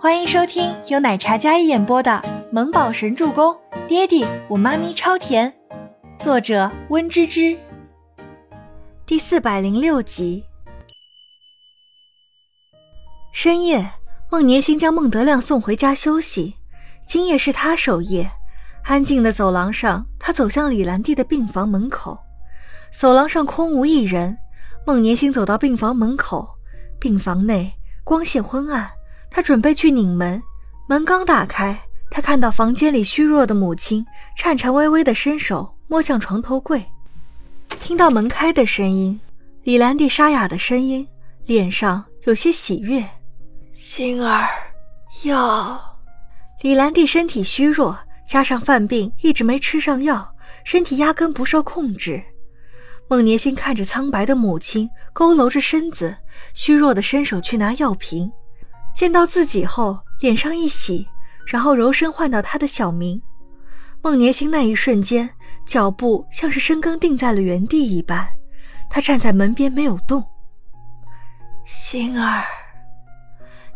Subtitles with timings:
[0.00, 2.12] 欢迎收听由奶茶嘉一演播的
[2.52, 3.52] 《萌宝神助攻》，
[3.88, 5.52] 爹地我妈咪超甜，
[6.16, 7.58] 作者温芝芝。
[9.04, 10.44] 第四百零六集。
[13.32, 13.90] 深夜，
[14.30, 16.54] 孟年星将孟德亮送回家休息，
[17.04, 18.30] 今夜是他守夜。
[18.84, 22.16] 安静的走廊上，他走向李兰娣的病房门口，
[22.92, 24.38] 走廊上空无一人。
[24.86, 26.48] 孟年星走到病房门口，
[27.00, 27.72] 病房内
[28.04, 28.88] 光线昏暗。
[29.30, 30.42] 他准备去拧门，
[30.88, 31.78] 门刚打开，
[32.10, 34.04] 他看到房间里虚弱的母亲
[34.36, 36.84] 颤颤巍巍地伸手摸向床头柜。
[37.80, 39.18] 听到门开的声音，
[39.62, 41.06] 李兰蒂沙哑的声音，
[41.46, 43.04] 脸上有些喜悦
[43.74, 44.48] ：“星儿，
[45.24, 45.80] 药。”
[46.62, 50.34] 李兰蒂身体虚弱，加上犯病，一直没吃上药，
[50.64, 52.22] 身体压根不受控制。
[53.08, 56.16] 孟年星看着苍白的母亲，佝偻着身子，
[56.52, 58.30] 虚弱的伸手去拿药瓶。
[58.98, 61.06] 见到自己后，脸上一喜，
[61.46, 63.22] 然后柔声唤到他的小名。
[64.02, 65.30] 孟年星那一瞬间，
[65.64, 68.28] 脚步像是生根定在了原地一般。
[68.90, 70.24] 他站在门边没有动。
[71.64, 72.42] 星儿，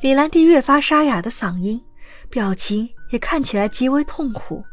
[0.00, 1.80] 李兰娣越发沙哑的嗓音，
[2.28, 4.64] 表情也看起来极为痛苦。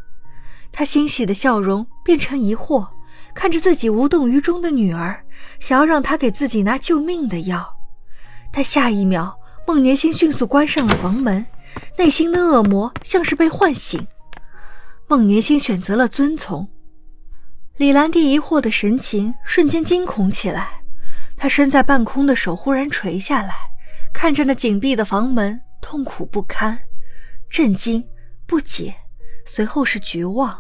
[0.72, 2.88] 她欣喜的笑容变成疑惑，
[3.36, 5.24] 看着自己无动于衷的女儿，
[5.60, 7.78] 想要让她给自己拿救命的药，
[8.52, 9.39] 但下一秒。
[9.70, 11.46] 孟年星迅速关上了房门，
[11.96, 14.04] 内心的恶魔像是被唤醒。
[15.08, 16.68] 孟年星选择了遵从。
[17.78, 20.82] 李兰娣疑惑的神情瞬间惊恐起来，
[21.38, 23.54] 她伸在半空的手忽然垂下来，
[24.12, 26.76] 看着那紧闭的房门，痛苦不堪，
[27.48, 28.04] 震惊、
[28.48, 28.96] 不解，
[29.46, 30.60] 随后是绝望。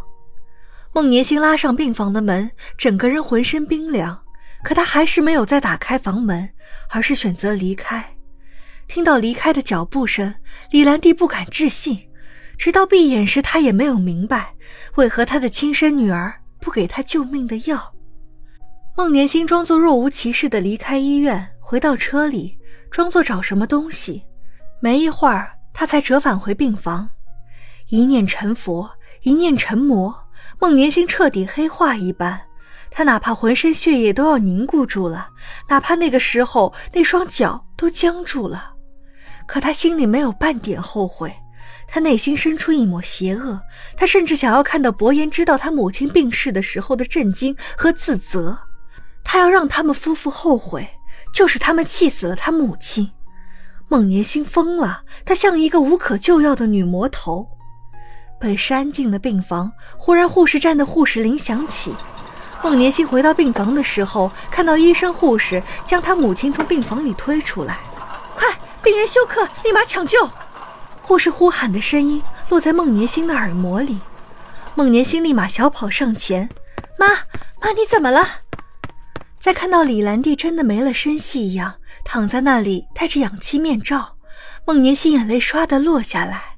[0.94, 4.24] 孟年星拉上病房的门，整个人浑身冰凉，
[4.64, 6.48] 可他还是没有再打开房门，
[6.90, 8.06] 而是选择离开。
[8.90, 10.34] 听到离开的脚步声，
[10.72, 12.10] 李兰娣不敢置信，
[12.58, 14.56] 直到闭眼时，她也没有明白
[14.96, 17.94] 为何她的亲生女儿不给她救命的药。
[18.98, 22.58] 孟年星装作若无其事的离开医院，回到车里，
[22.90, 24.24] 装作找什么东西。
[24.82, 27.08] 没一会儿，他才折返回病房。
[27.90, 28.90] 一念成佛，
[29.22, 30.14] 一念成魔，
[30.60, 32.42] 孟年星彻底黑化一般。
[32.90, 35.30] 他哪怕浑身血液都要凝固住了，
[35.68, 38.74] 哪怕那个时候那双脚都僵住了。
[39.50, 41.34] 可他心里没有半点后悔，
[41.88, 43.60] 他内心生出一抹邪恶，
[43.98, 48.60] 他甚至想要看到伯言知道他母亲病逝的时候的震惊和自责，
[49.24, 50.88] 他要让他们夫妇后悔，
[51.34, 53.10] 就是他们气死了他母亲。
[53.88, 57.48] 孟年心疯了，他像一个无可救药的女魔头。
[58.40, 61.92] 本是安静的病房，忽然护士站的护士铃响起，
[62.64, 67.80] 孟年心回到病房的时候，看到医生护士将他母亲从病房里推出来。
[68.82, 70.30] 病人休克，立马抢救！
[71.02, 74.00] 护士呼喊的声音落在孟年星的耳膜里，
[74.76, 76.48] 孟年星立马小跑上前
[76.98, 77.08] ：“妈
[77.62, 78.26] 妈，你怎么了？”
[79.40, 84.18] 在看到李兰娣真的没了声息一样躺在那里戴着氧气面罩，
[84.66, 86.58] 孟年星眼泪唰的落下来。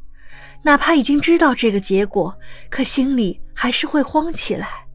[0.64, 2.38] 哪怕已经知道这个结果，
[2.70, 4.86] 可心里还是会慌起来。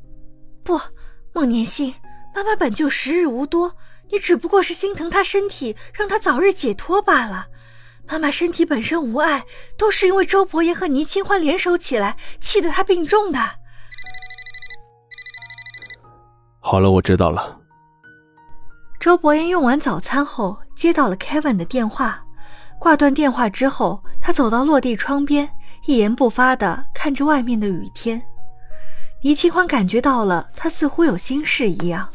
[0.63, 0.81] 不，
[1.33, 1.93] 孟年星，
[2.35, 3.75] 妈妈本就时日无多。
[4.11, 7.47] 你只不过是心疼他身体，让他早日解脱罢了。
[8.09, 9.45] 妈妈身体本身无碍，
[9.77, 13.39] 都是因为周伯言和倪清欢联手起来，气得他病重的。
[16.61, 17.61] 好了，我知道了。
[19.01, 22.25] 周伯言用完早餐后，接到了 Kevin 的电话，
[22.79, 25.49] 挂断电话之后，他走到落地窗边，
[25.87, 28.23] 一言不发的看着外面的雨天。
[29.23, 32.09] 倪清欢感觉到了他似乎有心事一样，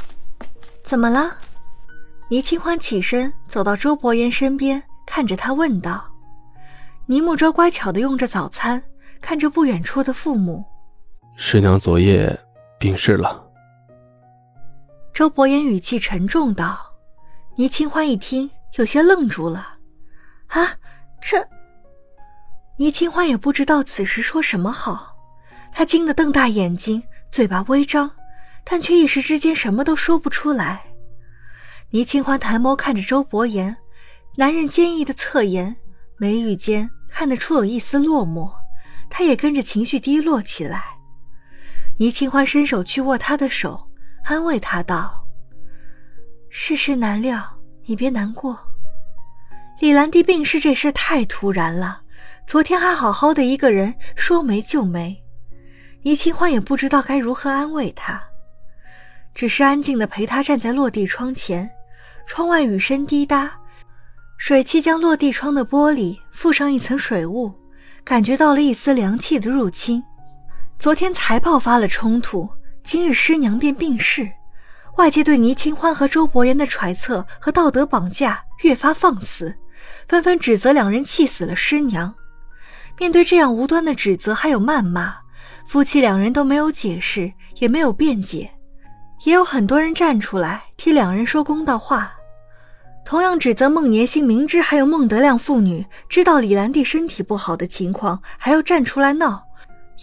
[0.83, 1.35] 怎么了？
[2.31, 6.09] 倪清欢起身走到周伯言身边，看着他问道
[7.05, 8.81] ：“倪木舟乖巧的用着早餐，
[9.19, 10.63] 看着不远处的父母。
[11.35, 12.39] 师娘昨夜
[12.79, 13.45] 病逝了。”
[15.13, 16.79] 周伯言语气沉重道。
[17.57, 19.75] 倪清欢一听，有些愣住了。
[20.47, 20.73] “啊，
[21.21, 21.45] 这……”
[22.79, 25.17] 倪清欢也不知道此时说什么好，
[25.73, 28.09] 他惊得瞪大眼睛，嘴巴微张，
[28.63, 30.85] 但却一时之间什么都说不出来。
[31.91, 33.75] 倪清欢抬眸看着周伯言，
[34.37, 35.75] 男人坚毅的侧颜，
[36.15, 38.49] 眉宇间看得出有一丝落寞，
[39.09, 40.85] 他也跟着情绪低落起来。
[41.97, 43.89] 倪清欢伸手去握他的手，
[44.23, 45.27] 安慰他道
[46.49, 48.57] ：“世事难料，你别难过。
[49.81, 52.03] 李兰娣病逝这事太突然了，
[52.47, 55.21] 昨天还好好的一个人，说没就没。”
[56.03, 58.23] 倪清欢也不知道该如何安慰他，
[59.33, 61.69] 只是安静的陪他站在落地窗前。
[62.25, 63.51] 窗外雨声滴答，
[64.37, 67.53] 水汽将落地窗的玻璃附上一层水雾，
[68.03, 70.03] 感觉到了一丝凉气的入侵。
[70.77, 72.49] 昨天才爆发了冲突，
[72.83, 74.29] 今日师娘便病逝，
[74.97, 79.55] 外界对倪清欢和周伯言的揣测和道德绑架越发放肆，
[80.07, 82.13] 纷纷指责两人气死了师娘。
[82.97, 85.15] 面对这样无端的指责还有谩骂，
[85.67, 88.51] 夫妻两人都没有解释，也没有辩解。
[89.23, 92.11] 也有很多人站出来替两人说公道话，
[93.05, 99.43] 同样指责孟年星明知还有孟德亮父女知道李兰娣身体不好的情况，还要站出来闹。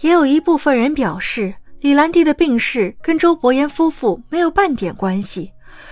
[0.01, 5.51] 也有一部分人表示，李兰娣的病逝跟周伯言夫妇没有半点关系，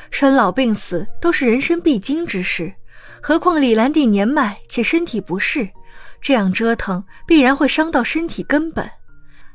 [0.09, 2.73] 生老病死都是人生必经之事，
[3.21, 5.69] 何况李兰娣年迈且身体不适，
[6.21, 8.89] 这样折腾必然会伤到身体根本。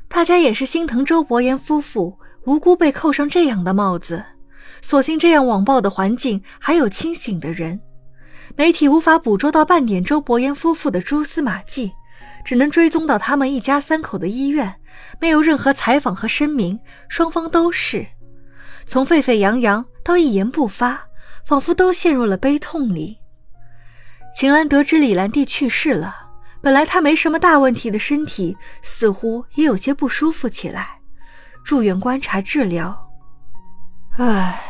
[0.07, 2.19] 大家也是心疼周伯言夫妇。
[2.45, 4.23] 无辜被扣上这样的帽子，
[4.81, 7.79] 所幸这样网暴的环境还有清醒的人，
[8.55, 11.91] 媒体无法捕捉到半点周伯言夫妇的蛛丝马迹，
[12.43, 14.75] 只能追踪到他们一家三口的医院，
[15.21, 18.05] 没有任何采访和声明，双方都是
[18.85, 21.05] 从沸沸扬扬到一言不发，
[21.45, 23.19] 仿佛都陷入了悲痛里。
[24.35, 26.31] 秦岚得知李兰娣去世了，
[26.61, 30.99] 本来她没什么大问题的身体，似乎也有些不舒服起来。
[31.63, 33.11] 住院观察治疗。
[34.17, 34.61] 唉，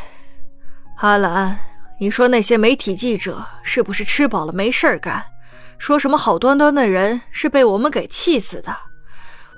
[0.98, 1.58] 阿兰，
[1.98, 5.24] 你说那些媒体记者是不是吃饱了没事干？
[5.76, 8.74] 说什么好端端的人是被我们给气死的？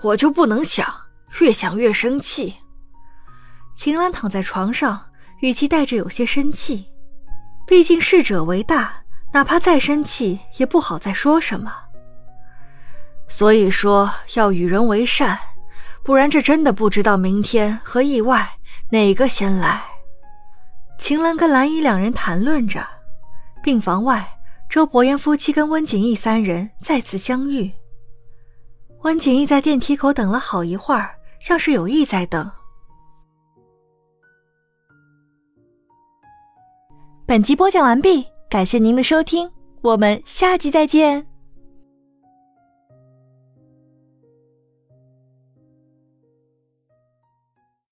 [0.03, 0.93] 我就不能想，
[1.41, 2.56] 越想越生气。
[3.77, 5.06] 秦岚躺在床上，
[5.41, 6.87] 语气带着有些生气。
[7.67, 11.73] 毕竟逝者为大，哪怕再生气，也不好再说什么。
[13.29, 15.39] 所以说，要与人为善。
[16.06, 18.49] 不然，这真的不知道明天和意外
[18.91, 19.82] 哪个先来。
[20.99, 22.87] 秦岚跟蓝衣两人谈论着，
[23.61, 24.25] 病房外，
[24.70, 27.73] 周伯言夫妻跟温景逸三人再次相遇。
[29.03, 31.11] 温景逸在电梯口等了好一会儿，
[31.41, 32.49] 像是有意在等。
[37.26, 39.50] 本集播讲完毕，感谢您的收听，
[39.82, 41.26] 我们下集再见。